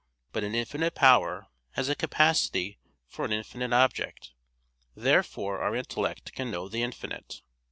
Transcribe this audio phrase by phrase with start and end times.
[0.33, 4.31] But an infinite power has a capacity for an infinite object.
[4.95, 7.43] Therefore our intellect can know the infinite.